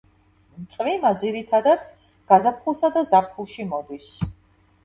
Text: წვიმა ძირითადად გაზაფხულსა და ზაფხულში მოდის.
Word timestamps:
წვიმა 0.75 1.11
ძირითადად 1.23 1.85
გაზაფხულსა 2.33 2.91
და 2.97 3.05
ზაფხულში 3.13 3.67
მოდის. 3.75 4.13